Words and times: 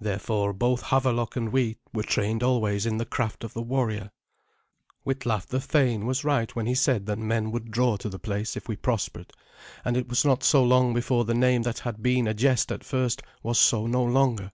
Therefore 0.00 0.52
both 0.52 0.80
Havelok 0.80 1.34
and 1.34 1.48
we 1.52 1.76
were 1.92 2.04
trained 2.04 2.44
always 2.44 2.86
in 2.86 2.98
the 2.98 3.04
craft 3.04 3.42
of 3.42 3.52
the 3.52 3.62
warrior. 3.62 4.12
Witlaf 5.04 5.46
the 5.48 5.60
thane 5.60 6.06
was 6.06 6.22
right 6.22 6.54
when 6.54 6.66
he 6.66 6.74
said 6.76 7.06
that 7.06 7.18
men 7.18 7.50
would 7.50 7.72
draw 7.72 7.96
to 7.96 8.08
the 8.08 8.20
place 8.20 8.56
if 8.56 8.68
we 8.68 8.76
prospered, 8.76 9.32
and 9.84 9.96
it 9.96 10.08
was 10.08 10.24
not 10.24 10.44
so 10.44 10.62
long 10.62 10.94
before 10.94 11.24
the 11.24 11.34
name 11.34 11.62
that 11.62 11.80
had 11.80 12.00
been 12.00 12.28
a 12.28 12.32
jest 12.34 12.70
at 12.70 12.84
first 12.84 13.22
was 13.42 13.58
so 13.58 13.88
no 13.88 14.04
longer. 14.04 14.52